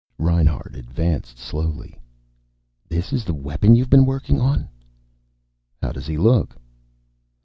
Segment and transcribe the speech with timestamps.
[0.17, 1.95] Reinhart advanced slowly.
[2.89, 4.67] "This is the weapon you've been working on?"
[5.79, 6.55] "How does he look?"